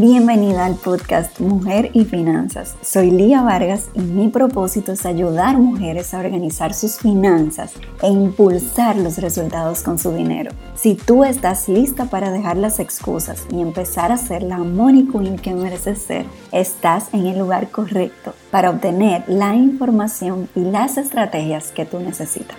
[0.00, 2.74] Bienvenida al podcast Mujer y Finanzas.
[2.80, 8.96] Soy Lía Vargas y mi propósito es ayudar mujeres a organizar sus finanzas e impulsar
[8.96, 10.52] los resultados con su dinero.
[10.74, 15.36] Si tú estás lista para dejar las excusas y empezar a ser la money queen
[15.36, 21.72] que mereces ser, estás en el lugar correcto para obtener la información y las estrategias
[21.72, 22.56] que tú necesitas.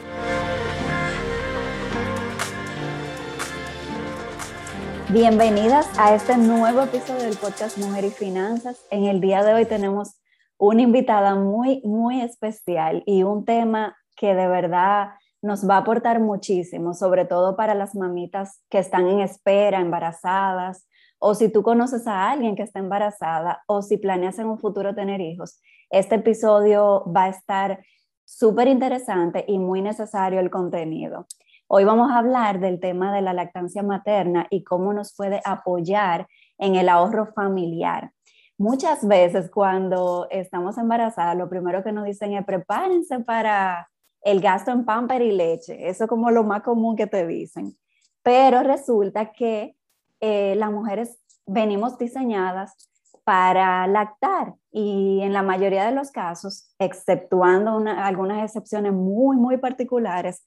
[5.13, 8.85] Bienvenidas a este nuevo episodio del podcast Mujer y Finanzas.
[8.91, 10.21] En el día de hoy tenemos
[10.57, 15.09] una invitada muy, muy especial y un tema que de verdad
[15.41, 20.87] nos va a aportar muchísimo, sobre todo para las mamitas que están en espera, embarazadas,
[21.19, 24.95] o si tú conoces a alguien que está embarazada, o si planeas en un futuro
[24.95, 25.59] tener hijos.
[25.89, 27.83] Este episodio va a estar
[28.23, 31.27] súper interesante y muy necesario el contenido.
[31.73, 36.27] Hoy vamos a hablar del tema de la lactancia materna y cómo nos puede apoyar
[36.57, 38.11] en el ahorro familiar.
[38.57, 43.89] Muchas veces cuando estamos embarazadas, lo primero que nos dicen es prepárense para
[44.21, 45.87] el gasto en pamper y leche.
[45.87, 47.77] Eso es como lo más común que te dicen.
[48.21, 49.77] Pero resulta que
[50.19, 52.91] eh, las mujeres venimos diseñadas
[53.23, 60.43] para lactar y en la mayoría de los casos, exceptuando algunas excepciones muy, muy particulares,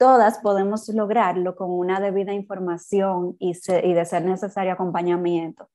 [0.00, 5.68] todas podemos lograrlo con una debida información y, de ser necesario acompañamiento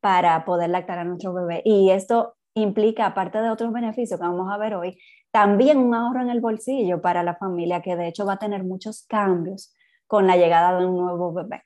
[0.00, 1.60] para poder lactar a nuestro bebé.
[1.62, 4.98] Y esto implica, aparte de otros beneficios que vamos a ver hoy,
[5.30, 8.64] también un ahorro en el bolsillo para la familia que de hecho va a tener
[8.64, 9.74] muchos cambios
[10.06, 11.62] con la llegada de un nuevo bebé.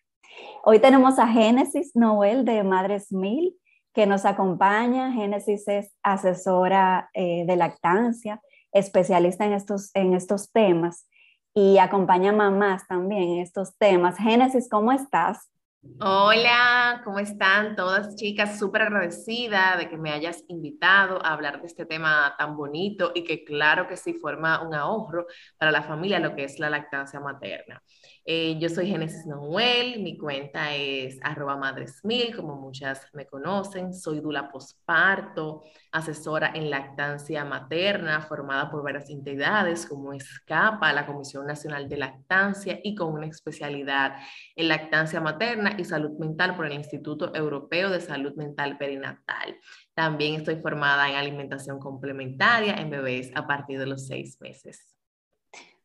[0.64, 3.55] Hoy tenemos a Génesis Noel de Madres Mil
[3.94, 5.12] que nos acompaña.
[5.12, 11.06] Génesis es asesora eh, de lactancia, especialista en estos, en estos temas
[11.55, 14.17] y acompaña mamás también en estos temas.
[14.19, 15.51] Génesis, ¿cómo estás?
[15.98, 18.59] Hola, ¿cómo están todas chicas?
[18.59, 23.25] Súper agradecida de que me hayas invitado a hablar de este tema tan bonito y
[23.25, 27.19] que claro que sí forma un ahorro para la familia, lo que es la lactancia
[27.19, 27.82] materna.
[28.25, 33.94] Eh, yo soy Génesis Noel, mi cuenta es arroba madresmil, como muchas me conocen.
[33.94, 41.47] Soy dula posparto, asesora en lactancia materna, formada por varias entidades como ESCAPA, la Comisión
[41.47, 44.16] Nacional de Lactancia, y con una especialidad
[44.54, 49.56] en lactancia materna y salud mental por el Instituto Europeo de Salud Mental Perinatal.
[49.94, 55.00] También estoy formada en alimentación complementaria en bebés a partir de los seis meses.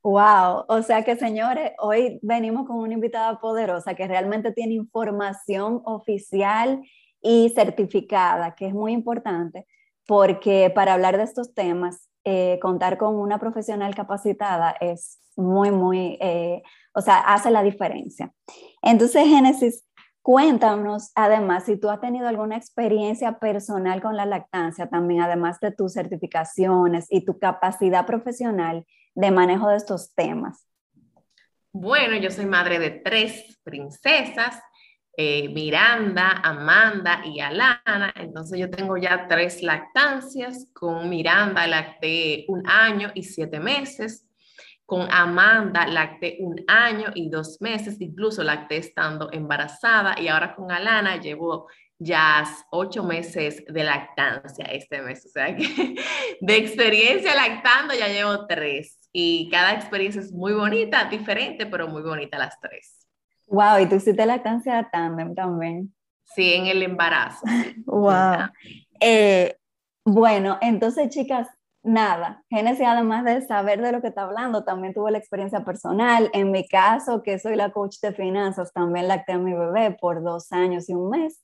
[0.06, 5.82] Wow, o sea que señores, hoy venimos con una invitada poderosa que realmente tiene información
[5.84, 6.84] oficial
[7.24, 9.66] y certificada, que es muy importante,
[10.06, 16.20] porque para hablar de estos temas, eh, contar con una profesional capacitada es muy, muy,
[16.22, 16.62] eh,
[16.94, 18.32] o sea, hace la diferencia.
[18.84, 19.88] Entonces, Génesis,
[20.22, 25.72] cuéntanos, además, si tú has tenido alguna experiencia personal con la lactancia, también además de
[25.72, 30.68] tus certificaciones y tu capacidad profesional de manejo de estos temas?
[31.72, 34.62] Bueno, yo soy madre de tres princesas,
[35.18, 38.14] eh, Miranda, Amanda y Alana.
[38.16, 40.70] Entonces yo tengo ya tres lactancias.
[40.74, 44.26] Con Miranda lacté un año y siete meses.
[44.86, 48.00] Con Amanda lacté un año y dos meses.
[48.00, 50.16] Incluso lacté estando embarazada.
[50.20, 55.26] Y ahora con Alana llevo ya ocho meses de lactancia este mes.
[55.26, 55.96] O sea que
[56.42, 62.02] de experiencia lactando ya llevo tres y cada experiencia es muy bonita, diferente, pero muy
[62.02, 63.08] bonita las tres.
[63.48, 65.96] Wow, y tú hiciste lactancia tándem también.
[66.36, 67.40] Sí, en el embarazo.
[67.86, 68.50] wow.
[69.00, 69.56] Eh,
[70.03, 71.48] bueno, entonces chicas,
[71.81, 76.30] nada, Génesis además de saber de lo que está hablando, también tuvo la experiencia personal.
[76.34, 80.24] En mi caso, que soy la coach de finanzas, también lacté a mi bebé por
[80.24, 81.42] dos años y un mes.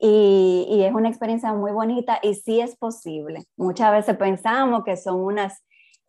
[0.00, 3.44] Y, y, es una experiencia muy bonita y sí es posible.
[3.56, 5.62] Muchas veces pensamos que son unas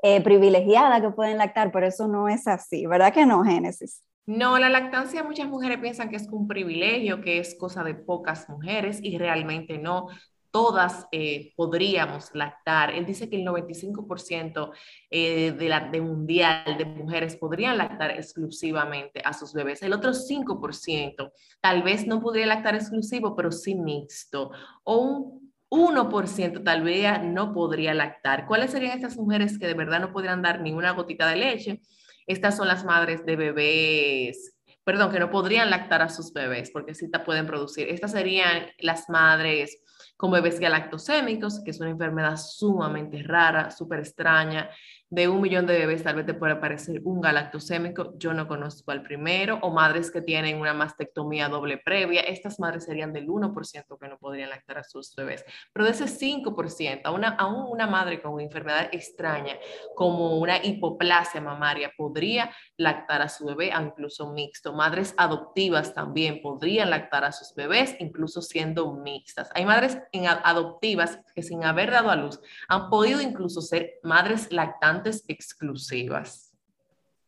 [0.04, 4.04] eh, privilegiada que pueden lactar, pero eso no es así, ¿verdad que no, Génesis?
[4.28, 8.50] No, la lactancia muchas mujeres piensan que es un privilegio, que es cosa de pocas
[8.50, 10.08] mujeres y realmente no.
[10.52, 12.94] Todas eh, podríamos lactar.
[12.94, 14.72] Él dice que el 95%
[15.10, 19.82] eh, de, la, mundial de mujeres podrían lactar exclusivamente a sus bebés.
[19.82, 24.52] El otro 5% tal vez no podría lactar exclusivo, pero sí mixto.
[24.84, 28.46] O un 1% tal vez no podría lactar.
[28.46, 31.82] ¿Cuáles serían estas mujeres que de verdad no podrían dar ninguna gotita de leche?
[32.26, 36.94] Estas son las madres de bebés, perdón, que no podrían lactar a sus bebés porque
[36.94, 37.90] sí te pueden producir.
[37.90, 39.82] Estas serían las madres
[40.18, 44.70] con bebés galactosémicos, que es una enfermedad sumamente rara, súper extraña,
[45.10, 48.92] de un millón de bebés tal vez te puede aparecer un galactosémico, yo no conozco
[48.92, 53.98] al primero, o madres que tienen una mastectomía doble previa, estas madres serían del 1%
[54.00, 57.88] que no podrían lactar a sus bebés, pero de ese 5%, a una, aún una
[57.88, 59.56] madre con una enfermedad extraña
[59.96, 64.74] como una hipoplasia mamaria podría lactar a su bebé, incluso mixto.
[64.74, 69.50] Madres adoptivas también podrían lactar a sus bebés, incluso siendo mixtas.
[69.56, 70.00] Hay madres
[70.44, 76.54] adoptivas que sin haber dado a luz han podido incluso ser madres lactantes exclusivas.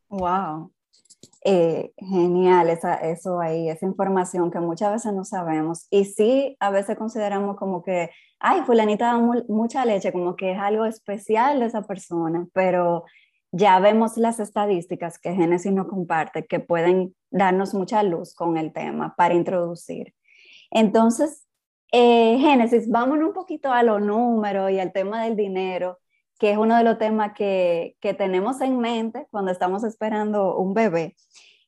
[0.10, 0.72] Wow.
[1.46, 5.88] Eh, genial, esa, eso ahí, esa información que muchas veces no sabemos.
[5.90, 10.60] Y sí, a veces consideramos como que, ay, fulanita da mucha leche, como que es
[10.60, 13.06] algo especial de esa persona, pero
[13.52, 18.74] ya vemos las estadísticas que Génesis nos comparte que pueden darnos mucha luz con el
[18.74, 20.14] tema para introducir.
[20.72, 21.48] Entonces,
[21.92, 26.00] eh, Génesis, vámonos un poquito a los números y al tema del dinero,
[26.40, 30.74] que es uno de los temas que, que tenemos en mente cuando estamos esperando un
[30.74, 31.16] bebé.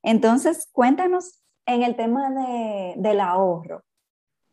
[0.02, 3.84] Entonces, cuéntanos en el tema de, del ahorro.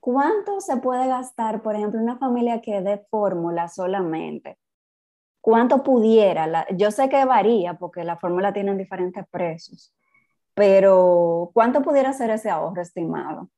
[0.01, 4.59] ¿Cuánto se puede gastar, por ejemplo, una familia que dé fórmula solamente?
[5.41, 6.67] ¿Cuánto pudiera?
[6.77, 9.95] yo sé que varía porque la fórmula tiene diferentes precios,
[10.55, 13.49] pero ¿cuánto pudiera ser ese ahorro estimado?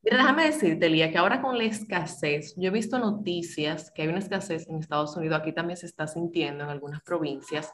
[0.02, 4.18] déjame decirte, Lía, que ahora con la escasez, yo he visto noticias que hay una
[4.18, 7.72] escasez en Estados Unidos, aquí también se está sintiendo en algunas provincias,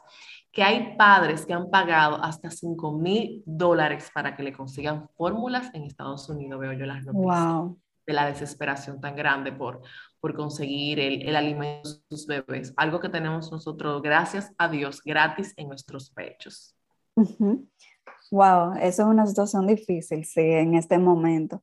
[0.51, 5.73] que hay padres que han pagado hasta 5 mil dólares para que le consigan fórmulas
[5.73, 7.77] en Estados Unidos, veo yo las noticias.
[8.07, 9.81] De la desesperación tan grande por,
[10.19, 12.73] por conseguir el, el alimento de sus bebés.
[12.75, 16.75] Algo que tenemos nosotros, gracias a Dios, gratis en nuestros pechos.
[18.31, 21.61] Wow, eso es una situación difícil, sí, en este momento.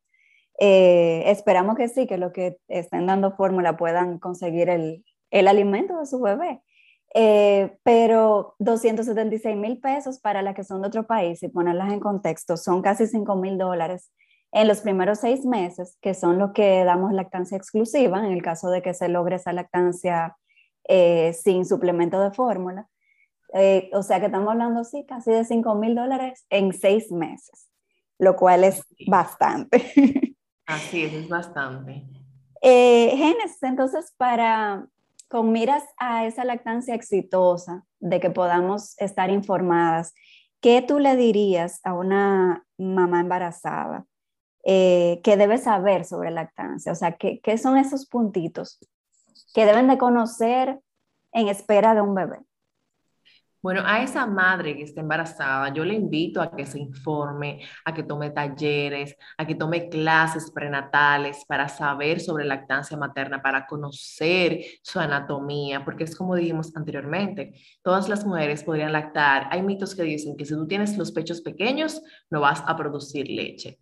[0.58, 5.98] Eh, esperamos que sí, que los que estén dando fórmula puedan conseguir el, el alimento
[5.98, 6.60] de su bebé.
[7.14, 12.00] Eh, pero 276 mil pesos para las que son de otro país, y ponerlas en
[12.00, 14.12] contexto, son casi 5 mil dólares
[14.52, 18.70] en los primeros seis meses, que son los que damos lactancia exclusiva, en el caso
[18.70, 20.36] de que se logre esa lactancia
[20.84, 22.88] eh, sin suplemento de fórmula.
[23.92, 27.68] o sea que estamos hablando, sí, casi de 5 mil dólares en seis meses,
[28.18, 29.82] lo cual es bastante.
[30.68, 32.04] Así es, es bastante.
[32.60, 34.86] Eh, Génesis, entonces, para,
[35.28, 40.14] con miras a esa lactancia exitosa, de que podamos estar informadas,
[40.60, 44.04] ¿qué tú le dirías a una mamá embarazada
[44.62, 46.92] eh, que debe saber sobre lactancia?
[46.92, 48.78] O sea, ¿qué, ¿qué son esos puntitos
[49.54, 50.80] que deben de conocer
[51.32, 52.40] en espera de un bebé?
[53.60, 57.92] Bueno, a esa madre que está embarazada, yo le invito a que se informe, a
[57.92, 64.64] que tome talleres, a que tome clases prenatales para saber sobre lactancia materna, para conocer
[64.82, 69.48] su anatomía, porque es como dijimos anteriormente, todas las mujeres podrían lactar.
[69.50, 72.00] Hay mitos que dicen que si tú tienes los pechos pequeños,
[72.30, 73.78] no vas a producir leche.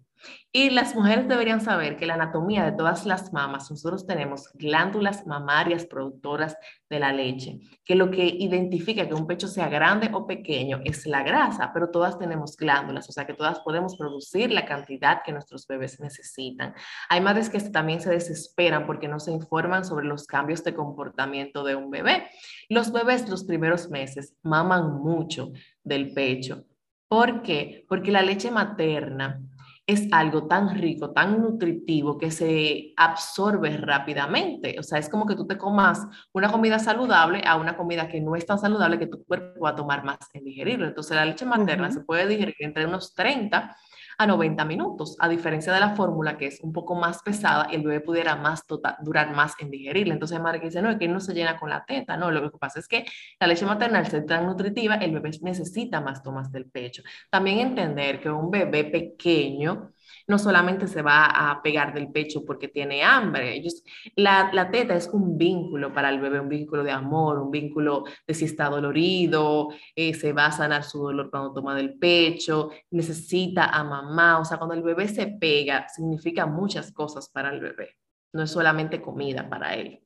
[0.53, 5.27] Y las mujeres deberían saber que la anatomía de todas las mamas, nosotros tenemos glándulas
[5.27, 6.57] mamarias productoras
[6.89, 11.07] de la leche, que lo que identifica que un pecho sea grande o pequeño es
[11.07, 15.33] la grasa, pero todas tenemos glándulas, o sea que todas podemos producir la cantidad que
[15.33, 16.75] nuestros bebés necesitan.
[17.11, 21.65] Hay madres que también se desesperan porque no se informan sobre los cambios de comportamiento
[21.65, 22.29] de un bebé.
[22.69, 26.65] Los bebés los primeros meses maman mucho del pecho.
[27.09, 27.85] ¿Por qué?
[27.89, 29.41] Porque la leche materna
[29.87, 34.77] es algo tan rico, tan nutritivo que se absorbe rápidamente.
[34.81, 38.21] O sea, es como que tú te comas una comida saludable a una comida que
[38.21, 40.87] no es tan saludable que tu cuerpo va a tomar más en digerirlo.
[40.87, 43.77] Entonces, la leche materna se puede digerir entre unos 30
[44.19, 47.77] a 90 minutos, a diferencia de la fórmula que es un poco más pesada y
[47.77, 50.15] el bebé pudiera más tota, durar más en digerirla.
[50.15, 52.59] Entonces, que dice, no, es que no se llena con la teta, no, lo que
[52.59, 53.05] pasa es que
[53.41, 57.03] la leche maternal se tan nutritiva, el bebé necesita más tomas del pecho.
[57.31, 59.93] También entender que un bebé pequeño,
[60.27, 63.55] no solamente se va a pegar del pecho porque tiene hambre.
[63.55, 63.83] Ellos,
[64.15, 68.05] la, la, teta es un vínculo para el bebé, un vínculo de amor, un vínculo
[68.27, 72.71] de si está dolorido, eh, se va a sanar su dolor cuando toma del pecho,
[72.91, 74.41] necesita a mamá.
[74.41, 77.97] O sea, cuando el bebé se pega, significa muchas cosas para el bebé.
[78.33, 80.03] No es solamente comida para él.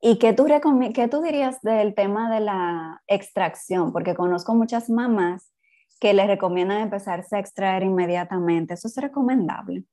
[0.00, 0.46] ¿Y qué tú,
[0.94, 3.92] qué tú dirías del tema de la extracción?
[3.92, 5.52] Porque conozco muchas mamás
[6.00, 8.74] que les recomiendan empezarse a extraer inmediatamente.
[8.74, 9.84] ¿Eso es recomendable?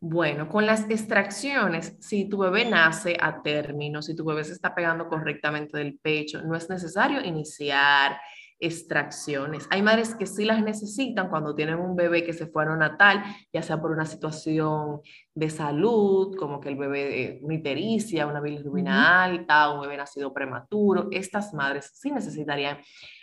[0.00, 4.74] Bueno, con las extracciones, si tu bebé nace a término, si tu bebé se está
[4.74, 8.18] pegando correctamente del pecho, no es necesario iniciar
[8.62, 9.66] extracciones.
[9.70, 13.22] Hay madres que sí las necesitan cuando tienen un bebé que se fue a natal,
[13.52, 15.00] ya sea por una situación
[15.34, 20.32] de salud, como que el bebé, eh, una ictericia, una bilirrubina alta, un bebé nacido
[20.32, 21.08] prematuro.
[21.10, 22.78] Estas madres sí necesitarían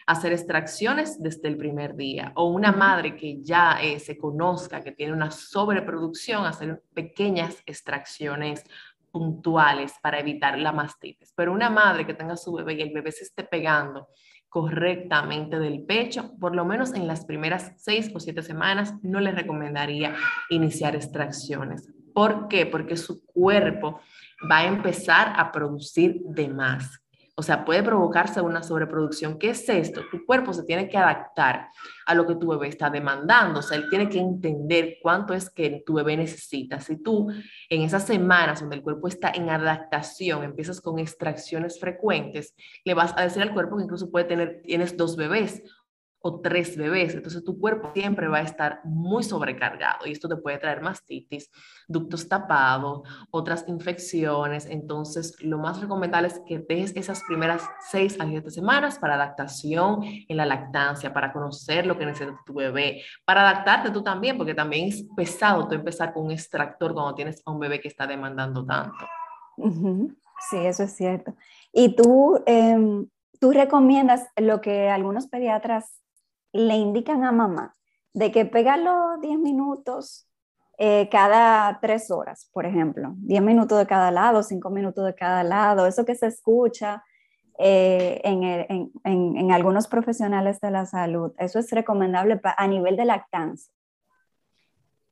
[0.09, 2.31] hacer extracciones desde el primer día.
[2.35, 8.63] O una madre que ya eh, se conozca que tiene una sobreproducción, hacer pequeñas extracciones
[9.11, 11.31] puntuales para evitar la mastitis.
[11.35, 14.07] Pero una madre que tenga su bebé y el bebé se esté pegando
[14.47, 19.31] correctamente del pecho, por lo menos en las primeras seis o siete semanas, no le
[19.31, 20.15] recomendaría
[20.49, 21.87] iniciar extracciones.
[22.15, 22.65] ¿Por qué?
[22.65, 23.99] Porque su cuerpo
[24.51, 26.99] va a empezar a producir de más.
[27.39, 29.39] O sea, puede provocarse una sobreproducción.
[29.39, 30.01] ¿Qué es esto?
[30.12, 31.69] Tu cuerpo se tiene que adaptar
[32.05, 33.60] a lo que tu bebé está demandando.
[33.60, 36.81] O sea, él tiene que entender cuánto es que tu bebé necesita.
[36.81, 37.31] Si tú
[37.69, 42.53] en esas semanas donde el cuerpo está en adaptación, empiezas con extracciones frecuentes,
[42.84, 45.63] le vas a decir al cuerpo que incluso puede tener, tienes dos bebés
[46.21, 47.13] o tres bebés.
[47.15, 51.49] Entonces tu cuerpo siempre va a estar muy sobrecargado y esto te puede traer mastitis,
[51.88, 54.65] ductos tapados, otras infecciones.
[54.65, 60.01] Entonces lo más recomendable es que dejes esas primeras seis a siete semanas para adaptación
[60.03, 64.53] en la lactancia, para conocer lo que necesita tu bebé, para adaptarte tú también, porque
[64.53, 68.05] también es pesado tú empezar con un extractor cuando tienes a un bebé que está
[68.05, 69.05] demandando tanto.
[70.49, 71.35] Sí, eso es cierto.
[71.71, 72.41] Y tú...
[72.45, 73.07] Em,
[73.39, 75.99] tú recomiendas lo que algunos pediatras
[76.53, 77.75] le indican a mamá
[78.13, 80.27] de que pega los 10 minutos
[80.77, 85.44] eh, cada tres horas, por ejemplo, 10 minutos de cada lado, 5 minutos de cada
[85.44, 87.03] lado, eso que se escucha
[87.58, 93.74] eh, en, en, algunos profesionales de la salud, eso es recomendable a nivel de lactancia.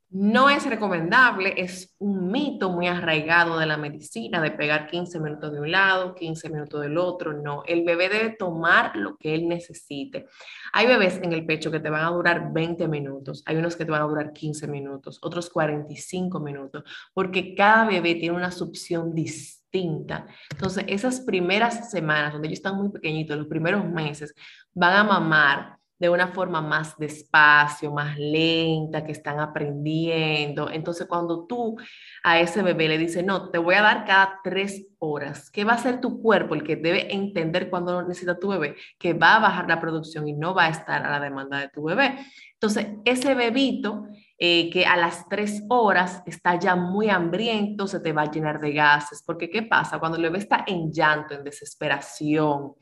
[0.09, 5.51] No es recomendable, es un mito muy arraigado de la medicina de pegar 15 minutos
[5.51, 7.33] de un lado, 15 minutos del otro.
[7.33, 10.27] No, el bebé debe tomar lo que él necesite.
[10.71, 13.83] Hay bebés en el pecho que te van a durar 20 minutos, hay unos que
[13.83, 16.83] te van a durar 15 minutos, otros 45 minutos,
[17.13, 20.25] porque cada bebé tiene una succión distinta.
[20.49, 24.33] Entonces, esas primeras semanas, donde ellos están muy pequeñitos, los primeros meses,
[24.73, 30.69] van a mamar de una forma más despacio, más lenta, que están aprendiendo.
[30.69, 31.75] Entonces, cuando tú
[32.23, 35.73] a ese bebé le dices, no, te voy a dar cada tres horas, ¿qué va
[35.73, 36.55] a hacer tu cuerpo?
[36.55, 40.33] El que debe entender cuando necesita tu bebé, que va a bajar la producción y
[40.33, 42.17] no va a estar a la demanda de tu bebé.
[42.53, 44.07] Entonces, ese bebito
[44.39, 48.59] eh, que a las tres horas está ya muy hambriento, se te va a llenar
[48.59, 49.99] de gases, porque ¿qué pasa?
[49.99, 52.73] Cuando el bebé está en llanto, en desesperación,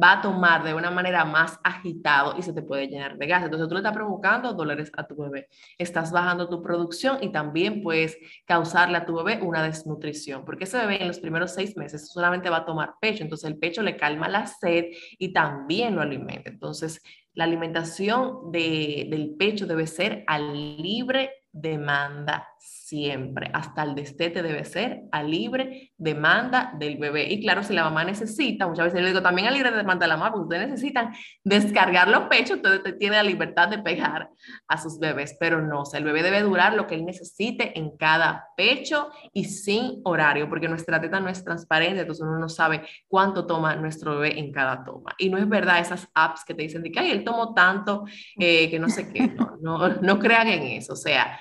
[0.00, 3.44] va a tomar de una manera más agitado y se te puede llenar de gas.
[3.44, 5.48] Entonces tú le estás provocando dolores a tu bebé.
[5.78, 10.78] Estás bajando tu producción y también puedes causarle a tu bebé una desnutrición, porque ese
[10.78, 13.96] bebé en los primeros seis meses solamente va a tomar pecho, entonces el pecho le
[13.96, 14.86] calma la sed
[15.18, 16.50] y también lo alimenta.
[16.50, 17.02] Entonces
[17.34, 22.48] la alimentación del pecho debe ser a libre demanda
[22.92, 27.32] siempre, hasta el destete debe ser a libre demanda del bebé.
[27.32, 30.08] Y claro, si la mamá necesita, muchas veces le digo también a libre demanda de
[30.08, 34.28] la mamá, porque ustedes necesitan descargar los pechos, entonces tiene la libertad de pegar
[34.68, 37.78] a sus bebés, pero no, o sea, el bebé debe durar lo que él necesite
[37.78, 42.50] en cada pecho y sin horario, porque nuestra teta no es transparente, entonces uno no
[42.50, 45.14] sabe cuánto toma nuestro bebé en cada toma.
[45.16, 48.04] Y no es verdad esas apps que te dicen de que, ay, él tomó tanto,
[48.38, 51.38] eh, que no sé qué, no, no crean en eso, o sea,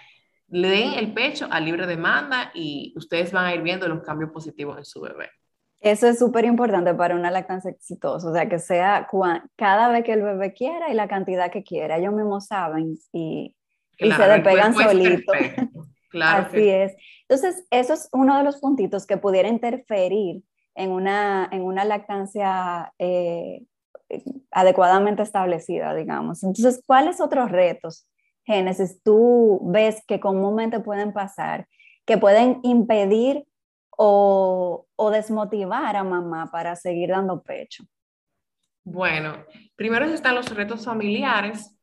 [0.51, 4.31] le den el pecho a libre demanda y ustedes van a ir viendo los cambios
[4.31, 5.29] positivos en su bebé.
[5.79, 9.07] Eso es súper importante para una lactancia exitosa, o sea, que sea
[9.55, 11.97] cada vez que el bebé quiera y la cantidad que quiera.
[11.97, 13.55] Ellos mismos saben y,
[13.97, 15.35] y se despegan solitos.
[16.11, 16.93] Claro Así es.
[17.29, 20.43] Entonces, eso es uno de los puntitos que pudiera interferir
[20.75, 23.63] en una, en una lactancia eh,
[24.51, 26.43] adecuadamente establecida, digamos.
[26.43, 28.07] Entonces, ¿cuáles otros retos,
[28.45, 31.67] Génesis, tú ves que comúnmente pueden pasar,
[32.05, 33.45] que pueden impedir
[33.97, 37.83] o, o desmotivar a mamá para seguir dando pecho?
[38.83, 39.45] Bueno,
[39.75, 41.77] primero están los retos familiares,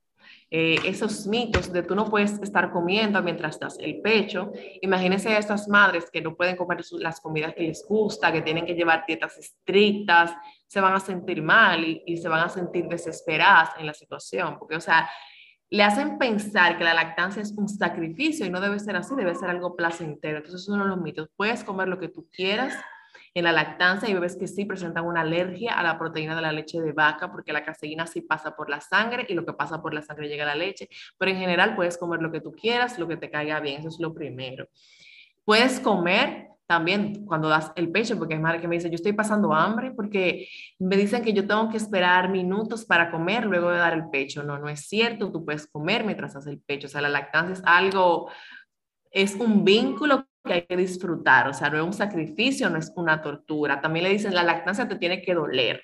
[0.51, 4.51] eh, esos mitos de tú no puedes estar comiendo mientras das el pecho.
[4.81, 8.65] Imagínense a estas madres que no pueden comer las comidas que les gusta, que tienen
[8.65, 10.35] que llevar dietas estrictas,
[10.67, 14.59] se van a sentir mal y, y se van a sentir desesperadas en la situación,
[14.59, 15.09] porque, o sea,
[15.71, 19.35] le hacen pensar que la lactancia es un sacrificio y no debe ser así, debe
[19.35, 20.39] ser algo placentero.
[20.39, 21.29] Entonces, es uno de los mitos.
[21.37, 22.75] Puedes comer lo que tú quieras,
[23.35, 26.53] en la lactancia hay bebés que sí presentan una alergia a la proteína de la
[26.53, 29.81] leche de vaca porque la caseína sí pasa por la sangre y lo que pasa
[29.81, 32.53] por la sangre llega a la leche, pero en general puedes comer lo que tú
[32.53, 34.69] quieras, lo que te caiga bien, eso es lo primero.
[35.45, 39.15] Puedes comer también cuando das el pecho, porque hay madre que me dice, yo estoy
[39.15, 40.49] pasando hambre porque
[40.79, 44.43] me dicen que yo tengo que esperar minutos para comer luego de dar el pecho.
[44.43, 46.87] No, no es cierto, tú puedes comer mientras das el pecho.
[46.87, 48.31] O sea, la lactancia es algo,
[49.11, 52.93] es un vínculo que hay que disfrutar, o sea, no es un sacrificio, no es
[52.97, 53.81] una tortura.
[53.81, 55.83] También le dicen, la lactancia te tiene que doler,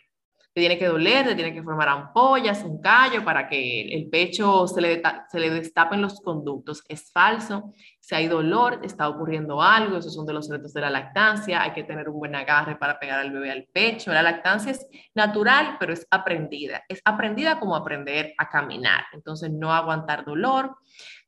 [0.54, 4.68] te tiene que doler, te tiene que formar ampollas, un callo para que el pecho
[4.68, 6.84] se le, se le destapen los conductos.
[6.88, 10.90] Es falso, si hay dolor, está ocurriendo algo, esos son de los retos de la
[10.90, 14.12] lactancia, hay que tener un buen agarre para pegar al bebé al pecho.
[14.12, 16.84] La lactancia es natural, pero es aprendida.
[16.88, 20.76] Es aprendida como aprender a caminar, entonces no aguantar dolor.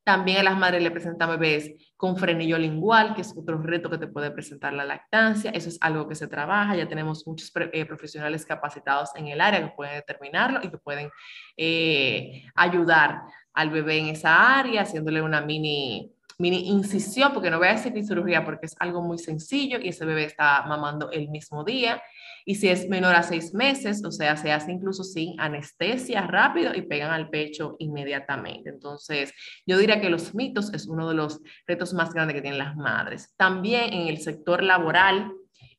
[0.05, 3.99] También a las madres le presentan bebés con frenillo lingual, que es otro reto que
[3.99, 5.51] te puede presentar la lactancia.
[5.51, 6.77] Eso es algo que se trabaja.
[6.77, 11.11] Ya tenemos muchos eh, profesionales capacitados en el área que pueden determinarlo y que pueden
[11.57, 13.23] eh, ayudar
[13.55, 17.93] al bebé en esa área, haciéndole una mini mini incisión, porque no voy a decir
[18.05, 22.03] cirugía porque es algo muy sencillo y ese bebé está mamando el mismo día.
[22.49, 26.73] Y si es menor a seis meses, o sea, se hace incluso sin anestesia rápido
[26.75, 28.71] y pegan al pecho inmediatamente.
[28.71, 29.35] Entonces,
[29.67, 32.77] yo diría que los mitos es uno de los retos más grandes que tienen las
[32.77, 33.35] madres.
[33.37, 35.33] También en el sector laboral,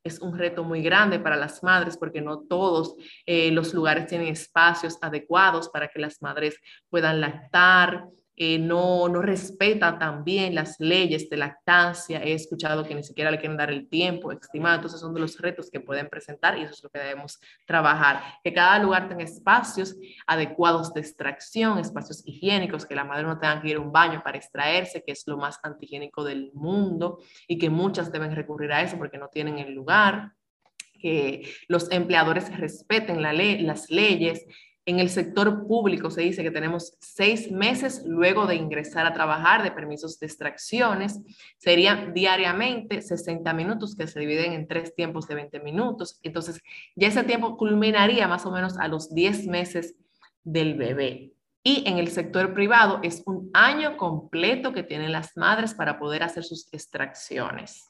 [0.04, 2.96] es un reto muy grande para las madres porque no todos
[3.26, 6.58] eh, los lugares tienen espacios adecuados para que las madres
[6.90, 8.06] puedan lactar,
[8.40, 12.24] eh, no, no respeta también las leyes de lactancia.
[12.24, 14.76] He escuchado que ni siquiera le quieren dar el tiempo estimado.
[14.76, 18.22] Entonces son de los retos que pueden presentar y eso es lo que debemos trabajar.
[18.44, 19.96] Que cada lugar tenga espacios
[20.28, 24.22] adecuados de extracción, espacios higiénicos, que la madre no tenga que ir a un baño
[24.24, 28.84] para extraerse, que es lo más antihigiénico del mundo y que muchas deben recurrir a
[28.84, 30.34] eso porque no tienen el lugar
[31.00, 34.46] que los empleadores respeten la ley, las leyes,
[34.88, 39.62] en el sector público se dice que tenemos seis meses luego de ingresar a trabajar
[39.62, 41.20] de permisos de extracciones.
[41.58, 46.22] Serían diariamente 60 minutos que se dividen en tres tiempos de 20 minutos.
[46.24, 46.62] Entonces,
[46.96, 49.94] ya ese tiempo culminaría más o menos a los 10 meses
[50.46, 51.34] del bebé.
[51.64, 56.24] Y en el sector privado es un año completo que tienen las madres para poder
[56.24, 57.90] hacer sus extracciones.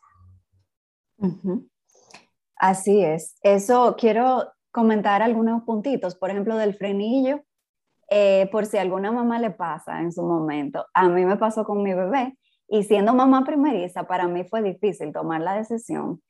[2.56, 3.36] Así es.
[3.44, 7.42] Eso quiero comentar algunos puntitos, por ejemplo, del frenillo,
[8.12, 10.86] eh, por si alguna mamá le pasa en su momento.
[10.94, 12.38] A mí me pasó con mi bebé
[12.68, 16.22] y siendo mamá primeriza, para mí fue difícil tomar la decisión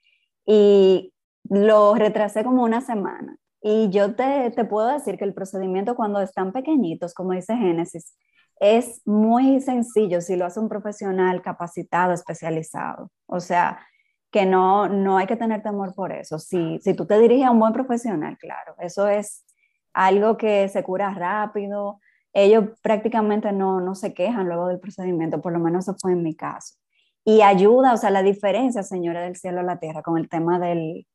[0.46, 1.14] y
[1.50, 3.36] lo retrasé como una semana.
[3.62, 8.16] Y yo te, te puedo decir que el procedimiento cuando están pequeñitos, como dice Génesis,
[8.62, 13.12] es muy sencillo si lo hace un profesional capacitado, especializado.
[13.26, 13.86] O sea,
[14.32, 16.40] que no, no hay que tener temor por eso.
[16.40, 19.46] Si, si tú te diriges a un buen profesional, claro, eso es
[19.94, 22.00] algo que se cura rápido.
[22.34, 26.24] Ellos prácticamente no, no se quejan luego del procedimiento, por lo menos eso fue en
[26.24, 26.76] mi caso.
[27.24, 30.60] Y ayuda, o sea, la diferencia, señora del cielo a la tierra, con el tema
[30.60, 31.08] del,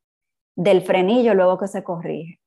[0.57, 2.40] del frenillo luego que se corrige.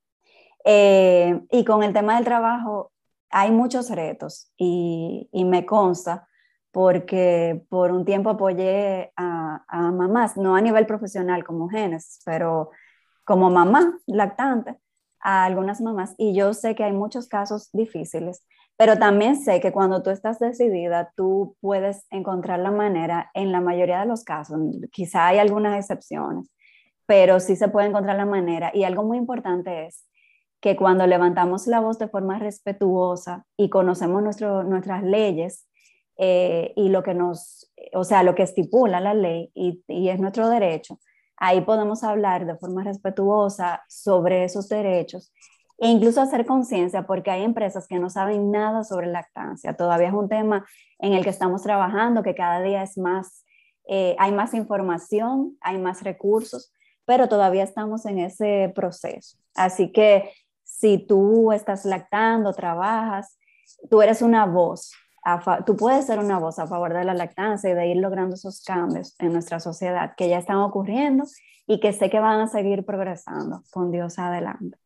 [0.66, 2.92] Eh, y con el tema del trabajo,
[3.30, 6.28] hay muchos retos y, y me consta
[6.76, 12.72] porque por un tiempo apoyé a, mamás, no a nivel profesional como genes, pero
[13.24, 14.76] como mamá lactante,
[15.22, 16.16] a algunas mamás.
[16.18, 20.38] Y yo sé que hay muchos casos difíciles, pero también sé que cuando tú estás
[20.38, 24.60] decidida, tú puedes encontrar la manera, en la mayoría de los casos,
[24.92, 26.52] quizá hay algunas excepciones,
[27.06, 28.72] pero sí se puede encontrar la manera.
[28.74, 30.06] Y algo muy importante es
[30.60, 35.70] que cuando levantamos la voz de forma respetuosa y conocemos nuestro, nuestras leyes,
[36.18, 40.50] eh, y lo que nos, o sea, lo que estipula la ley y, es nuestro
[40.50, 41.00] derecho,
[41.38, 45.34] ahí podemos hablar de forma respetuosa sobre esos derechos
[45.78, 49.76] e incluso hacer conciencia porque hay empresas que no saben nada sobre lactancia.
[49.76, 50.66] Todavía es un tema
[51.00, 53.44] en el que estamos trabajando, que cada día es más,
[53.90, 56.72] eh, hay más información, hay más recursos,
[57.04, 59.38] pero todavía estamos en ese proceso.
[59.54, 60.32] Así que
[60.64, 63.38] si tú estás lactando, trabajas,
[63.90, 64.94] tú eres una voz,
[65.66, 68.64] tú puedes ser una voz a favor de la lactancia y de ir logrando esos
[68.64, 71.26] cambios en nuestra sociedad que ya están ocurriendo
[71.68, 74.78] y que sé que van a seguir progresando con Dios adelante.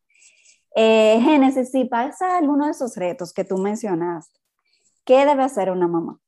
[0.74, 4.38] Eh, Génesis, si pasa alguno de esos retos que tú mencionaste,
[5.04, 6.18] ¿qué debe hacer una mamá?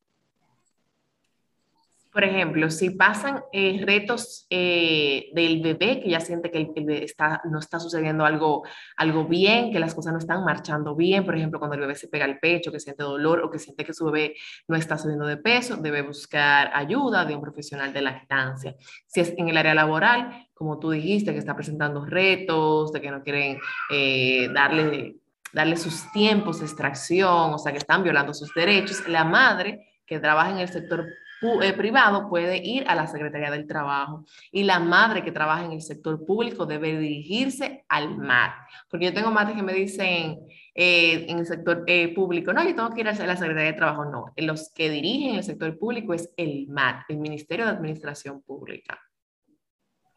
[2.13, 7.05] Por ejemplo, si pasan eh, retos eh, del bebé, que ya siente que el, bebé
[7.05, 8.65] está, no está sucediendo algo,
[8.99, 12.09] algo bien, que las cosas no están marchando bien, por ejemplo, cuando el bebé se
[12.09, 14.35] pega el pecho, que siente dolor o que siente que su bebé
[14.69, 18.77] no está subiendo de peso, debe buscar ayuda de un profesional de lactancia.
[19.07, 23.11] Si es en el área laboral, como tú dijiste, que está presentando retos, de que
[23.11, 23.59] no quieren
[23.91, 25.17] eh, darle,
[25.55, 30.21] darle sus tiempos de extracción, o sea, que están violando sus derechos, la madre que
[30.21, 31.07] trabaja en el sector
[31.43, 35.73] eh, privado puede ir a la Secretaría del Trabajo y la madre que trabaja en
[35.73, 38.53] el sector público debe dirigirse al MAT.
[38.89, 40.39] Porque yo tengo madres que me dicen
[40.75, 43.77] eh, en el sector eh, público, no, yo tengo que ir a la Secretaría de
[43.77, 44.05] Trabajo.
[44.05, 49.01] No, los que dirigen el sector público es el MAT, el Ministerio de Administración Pública.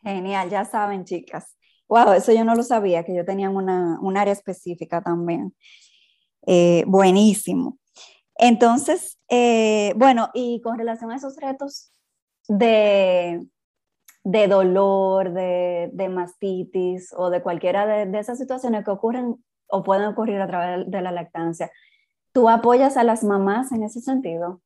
[0.04, 1.58] Genial, ya saben, chicas.
[1.88, 5.56] Wow, eso yo no lo sabía, que yo tenía una, un área específica también.
[6.86, 7.80] buenísimo.
[8.38, 11.92] Entonces, eh, bueno, y con relación a esos retos
[12.48, 13.48] de,
[14.24, 19.84] de dolor, de, de, mastitis o de cualquiera de, de, esas situaciones que ocurren o
[19.84, 21.72] pueden ocurrir a través de la lactancia,
[22.34, 24.62] ¿tú apoyas a las mamás en ese sentido?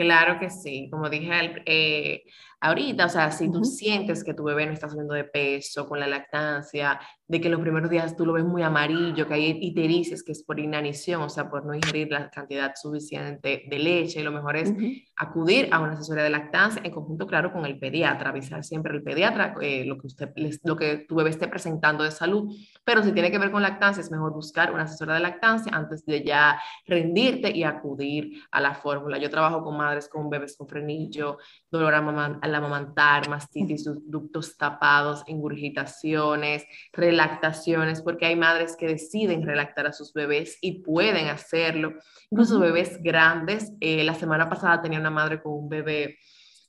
[0.00, 2.24] Claro que sí, como dije eh,
[2.58, 6.00] ahorita, o sea, si tú sientes que tu bebé no está subiendo de peso con
[6.00, 10.16] la lactancia, de que los primeros días tú lo ves muy amarillo, que hay ictericia,
[10.24, 14.32] que es por inanición, o sea, por no ingerir la cantidad suficiente de leche, lo
[14.32, 14.74] mejor es
[15.16, 19.02] acudir a una asesoría de lactancia en conjunto, claro, con el pediatra, avisar siempre al
[19.02, 20.30] pediatra eh, lo, que usted,
[20.64, 22.52] lo que tu bebé esté presentando de salud,
[22.84, 26.04] pero si tiene que ver con lactancia, es mejor buscar una asesora de lactancia antes
[26.04, 29.18] de ya rendirte y acudir a la fórmula.
[29.18, 31.38] Yo trabajo con madres con bebés con frenillo,
[31.70, 39.92] dolor al amamantar, mastitis, ductos tapados, ingurgitaciones, relactaciones, porque hay madres que deciden relactar a
[39.92, 41.94] sus bebés y pueden hacerlo.
[42.30, 43.72] Incluso bebés grandes.
[43.80, 46.18] Eh, la semana pasada tenía una madre con un bebé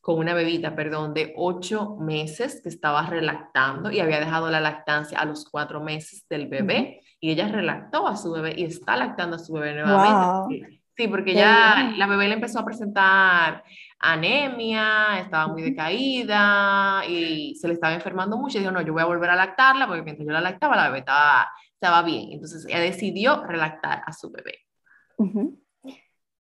[0.02, 5.20] con una bebita, perdón, de ocho meses que estaba relactando y había dejado la lactancia
[5.20, 9.36] a los cuatro meses del bebé y ella relactó a su bebé y está lactando
[9.36, 10.81] a su bebé nuevamente.
[10.96, 13.64] Sí, porque ya la bebé le empezó a presentar
[14.00, 18.58] anemia, estaba muy decaída y se le estaba enfermando mucho.
[18.58, 20.88] Y dijo, no, yo voy a volver a lactarla porque mientras yo la lactaba, la
[20.88, 22.32] bebé estaba, estaba bien.
[22.32, 24.60] Entonces ella decidió relactar a su bebé.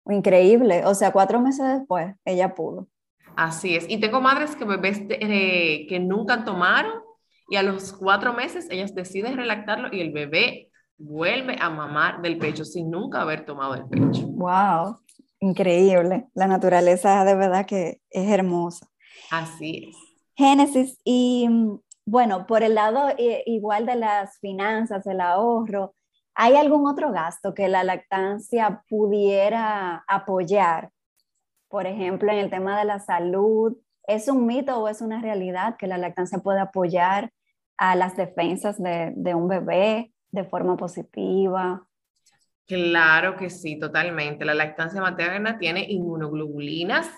[0.08, 0.86] Increíble.
[0.86, 2.88] O sea, cuatro meses después, ella pudo.
[3.36, 3.90] Así es.
[3.90, 7.02] Y tengo madres que bebés eh, que nunca tomaron
[7.50, 12.38] y a los cuatro meses ellas deciden relactarlo y el bebé vuelve a mamar del
[12.38, 14.28] pecho sin nunca haber tomado el pecho.
[14.28, 15.00] ¡Wow!
[15.40, 16.28] Increíble.
[16.34, 18.88] La naturaleza de verdad que es hermosa.
[19.32, 19.96] Así es.
[20.36, 21.48] Génesis, y
[22.06, 25.96] bueno, por el lado eh, igual de las finanzas, el ahorro,
[26.34, 30.92] ¿hay algún otro gasto que la lactancia pudiera apoyar?
[31.70, 33.78] Por ejemplo, en el tema de la salud,
[34.08, 37.32] ¿es un mito o es una realidad que la lactancia puede apoyar
[37.78, 40.14] a las defensas de, de un bebé?
[40.32, 41.88] De forma positiva.
[42.68, 44.44] Claro que sí, totalmente.
[44.46, 47.10] La lactancia materna tiene inmunoglobulinas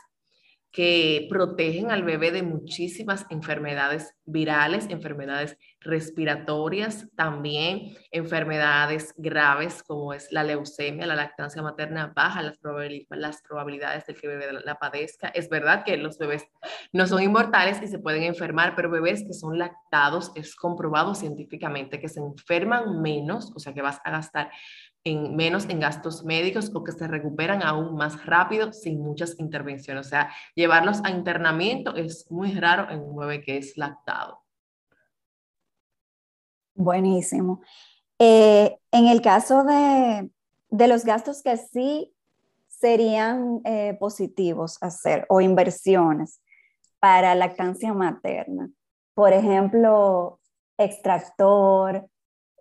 [0.78, 10.32] que protegen al bebé de muchísimas enfermedades virales, enfermedades respiratorias, también enfermedades graves como es
[10.32, 15.30] la leucemia, la lactancia materna baja las, probabilidades de que el bebé la padezca.
[15.30, 16.46] Es verdad que los bebés
[16.94, 22.00] no son inmortales y se pueden enfermar, pero bebés que son lactados es comprobado científicamente
[22.00, 24.52] que se enferman menos, o sea que vas a gastar
[25.08, 30.06] en menos en gastos médicos o que se recuperan aún más rápido sin muchas intervenciones.
[30.06, 34.44] O sea, llevarlos a internamiento es muy raro en un bebé que es lactado.
[36.76, 37.62] Buenísimo.
[38.20, 40.30] Eh, en el caso de,
[40.70, 42.14] de, los gastos que sí
[42.68, 46.42] serían eh, positivos hacer o inversiones
[47.00, 48.70] para lactancia materna,
[49.14, 50.40] por ejemplo,
[50.78, 52.08] extractor,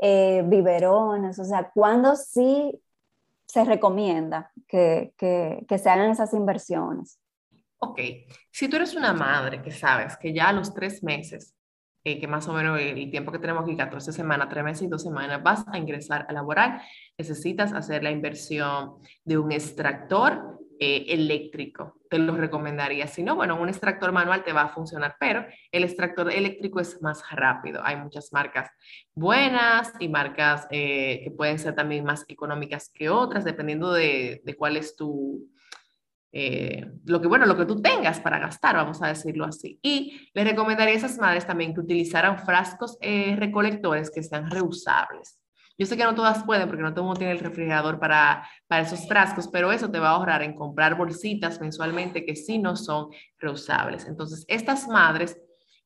[0.00, 2.80] eh, biberones, o sea, ¿cuándo sí
[3.46, 7.18] se recomienda que, que, que, se hagan esas inversiones?
[7.78, 8.00] Ok,
[8.50, 11.54] si tú eres una madre que sabes que ya a los tres meses,
[12.04, 14.86] eh, que más o menos el tiempo que tenemos aquí, 14 semanas, tres meses y
[14.86, 16.80] dos semanas, vas a ingresar a laboral,
[17.18, 23.06] necesitas hacer la inversión de un extractor eh, eléctrico, te lo recomendaría.
[23.06, 27.00] Si no, bueno, un extractor manual te va a funcionar, pero el extractor eléctrico es
[27.02, 27.80] más rápido.
[27.84, 28.70] Hay muchas marcas
[29.14, 34.56] buenas y marcas eh, que pueden ser también más económicas que otras, dependiendo de, de
[34.56, 35.48] cuál es tu,
[36.32, 39.78] eh, lo que, bueno, lo que tú tengas para gastar, vamos a decirlo así.
[39.82, 45.38] Y le recomendaría a esas madres también que utilizaran frascos recolectores que sean reusables.
[45.78, 48.48] Yo sé que no todas pueden porque no todo el mundo tiene el refrigerador para,
[48.66, 52.58] para esos frascos, pero eso te va a ahorrar en comprar bolsitas mensualmente que sí
[52.58, 53.08] no son
[53.38, 54.06] reusables.
[54.06, 55.38] Entonces, estas madres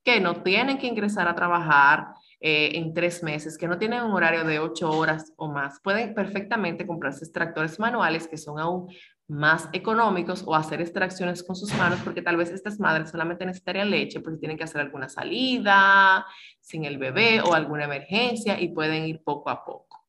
[0.05, 2.09] que no tienen que ingresar a trabajar
[2.41, 6.15] eh, en tres meses, que no tienen un horario de ocho horas o más, pueden
[6.15, 8.89] perfectamente comprarse extractores manuales que son aún
[9.31, 13.89] más económicos o hacer extracciones con sus manos, porque tal vez estas madres solamente necesitarían
[13.89, 16.27] leche porque tienen que hacer alguna salida
[16.61, 20.05] sin el bebé o alguna emergencia y pueden ir poco a poco.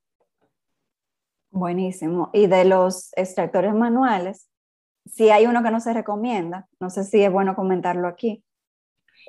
[1.51, 2.31] Buenísimo.
[2.33, 4.49] Y de los extractores manuales,
[5.05, 8.43] si hay uno que no se recomienda, no sé si es bueno comentarlo aquí,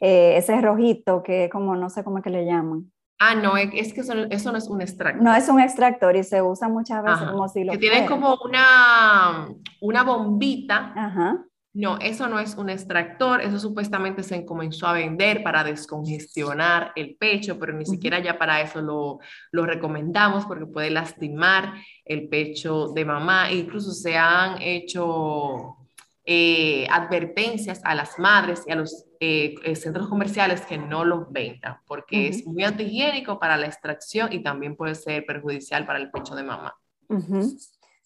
[0.00, 2.90] eh, ese rojito que como no sé cómo es que le llaman.
[3.24, 5.22] Ah, no, es que eso, no es un extractor.
[5.22, 8.37] No es un extractor y se usa muchas veces como si lo Que tiene como
[8.44, 9.48] una,
[9.80, 10.92] una bombita.
[10.96, 11.44] Ajá.
[11.72, 17.14] No, eso no es un extractor, eso supuestamente se comenzó a vender para descongestionar el
[17.14, 19.20] pecho, pero ni siquiera ya para eso lo,
[19.52, 23.50] lo, recomendamos porque puede lastimar el pecho de mamá.
[23.50, 25.76] E incluso se han hecho
[26.24, 31.32] eh, advertencias a las madres y a los eh, eh, centros comerciales que no los
[31.32, 36.12] vendan, porque es muy antihigiénico para la extracción y también puede ser perjudicial para el
[36.12, 36.76] pecho de mamá.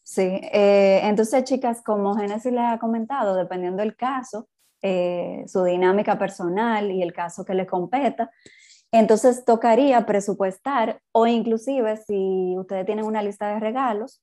[0.03, 4.49] Sí, entonces chicas, como Genesis les ha comentado, dependiendo del caso,
[4.81, 8.31] su dinámica personal y el caso que le competa,
[8.93, 14.23] entonces tocaría presupuestar o inclusive si ustedes tienen una lista de regalos,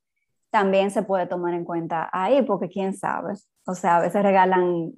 [0.53, 3.33] también se puede tomar en cuenta ahí, porque quién sabe,
[3.65, 4.93] o sea, a veces regalan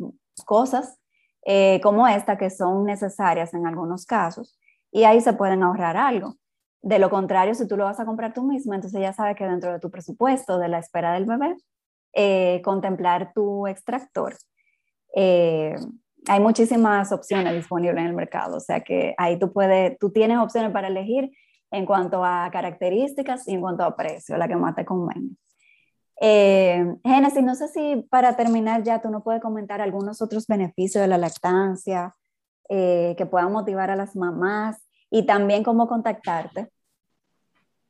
[0.45, 0.99] cosas
[1.45, 4.59] eh, como esta que son necesarias en algunos casos
[4.91, 6.35] y ahí se pueden ahorrar algo.
[6.81, 9.45] De lo contrario, si tú lo vas a comprar tú misma, entonces ya sabes que
[9.45, 11.55] dentro de tu presupuesto de la espera del bebé,
[12.11, 14.35] eh, contemplar tu extractor.
[15.15, 15.75] Eh,
[16.27, 20.37] hay muchísimas opciones disponibles en el mercado, o sea que ahí tú puedes, tú tienes
[20.37, 21.31] opciones para elegir
[21.71, 25.33] en cuanto a características y en cuanto a precio, la que más te convenga.
[26.21, 31.01] Eh, Génesis, no sé si para terminar ya tú no puedes comentar algunos otros beneficios
[31.01, 32.15] de la lactancia
[32.69, 34.78] eh, que puedan motivar a las mamás
[35.10, 36.69] y también cómo contactarte.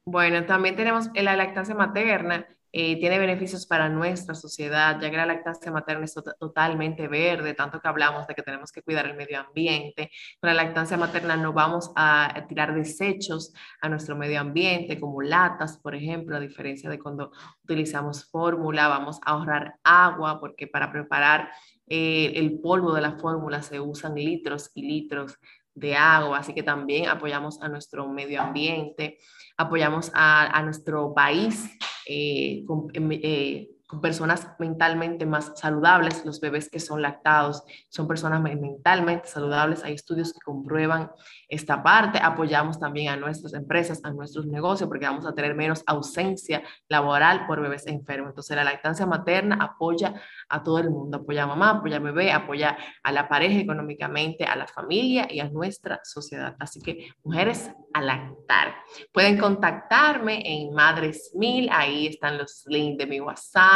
[0.06, 2.46] Bueno, también tenemos la lactancia materna,
[2.78, 7.80] eh, tiene beneficios para nuestra sociedad, ya que la lactancia materna es totalmente verde, tanto
[7.80, 10.12] que hablamos de que tenemos que cuidar el medio ambiente.
[10.42, 15.78] Con la lactancia materna no vamos a tirar desechos a nuestro medio ambiente, como latas,
[15.78, 17.32] por ejemplo, a diferencia de cuando
[17.64, 21.52] utilizamos fórmula, vamos a ahorrar agua, porque para preparar
[21.88, 25.40] eh, el polvo de la fórmula se usan litros y litros
[25.74, 29.18] de agua, así que también apoyamos a nuestro medio ambiente,
[29.56, 31.70] apoyamos a nuestro país
[32.06, 39.84] eh, con, personas mentalmente más saludables, los bebés que son lactados son personas mentalmente saludables,
[39.84, 41.12] hay estudios que comprueban
[41.48, 45.84] esta parte, apoyamos también a nuestras empresas, a nuestros negocios, porque vamos a tener menos
[45.86, 48.30] ausencia laboral por bebés enfermos.
[48.30, 50.14] Entonces la lactancia materna apoya
[50.50, 54.46] a todo el mundo, apoya a mamá, apoya a bebé, apoya a la pareja económicamente,
[54.46, 56.56] a la familia y a nuestra sociedad.
[56.60, 58.76] Así que mujeres a lactar.
[59.14, 63.75] Pueden contactarme en Madres Mil, ahí están los links de mi WhatsApp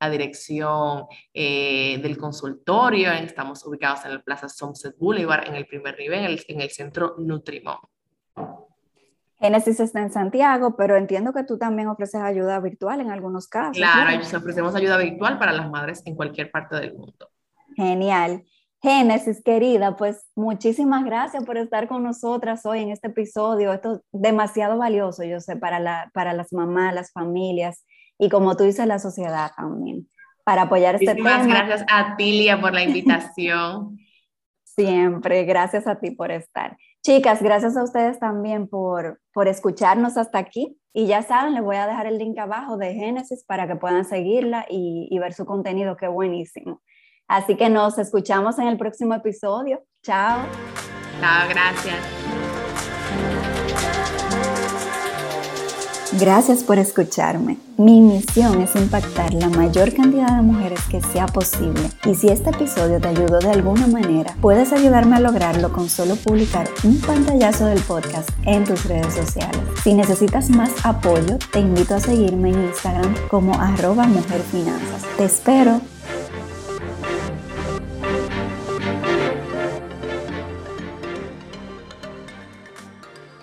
[0.00, 3.12] la dirección eh, del consultorio.
[3.12, 7.78] Estamos ubicados en la Plaza Sunset Boulevard, en el primer nivel, en el, centro Nutrimón.
[9.38, 13.76] Génesis está en Santiago, pero entiendo que tú también ofreces ayuda virtual en algunos casos.
[13.76, 17.28] Claro, ofrecemos ayuda virtual para las madres en cualquier parte del mundo.
[17.74, 18.44] Genial.
[18.82, 23.72] Génesis, querida, pues muchísimas gracias por estar con nosotras hoy en este episodio.
[23.72, 27.84] Esto es demasiado valioso, yo sé, para, la, para las mamás, las familias
[28.22, 30.08] y como tú dices, la sociedad también,
[30.44, 31.38] para apoyar este tema.
[31.38, 33.98] Muchísimas gracias a Tilia por la invitación.
[34.62, 36.76] Siempre, gracias a ti por estar.
[37.02, 40.78] Chicas, gracias a ustedes también por, por escucharnos hasta aquí.
[40.92, 44.04] Y ya saben, les voy a dejar el link abajo de Génesis para que puedan
[44.04, 46.80] seguirla y, y ver su contenido, que buenísimo.
[47.26, 49.82] Así que nos escuchamos en el próximo episodio.
[50.04, 50.42] Chao.
[51.20, 52.21] Chao, gracias.
[56.18, 57.56] Gracias por escucharme.
[57.78, 61.80] Mi misión es impactar la mayor cantidad de mujeres que sea posible.
[62.04, 66.16] Y si este episodio te ayudó de alguna manera, puedes ayudarme a lograrlo con solo
[66.16, 69.60] publicar un pantallazo del podcast en tus redes sociales.
[69.82, 75.02] Si necesitas más apoyo, te invito a seguirme en Instagram como arroba mujerfinanzas.
[75.16, 75.80] Te espero.